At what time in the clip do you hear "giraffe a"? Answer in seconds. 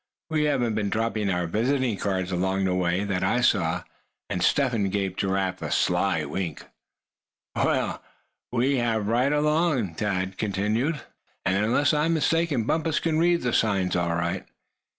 5.15-5.69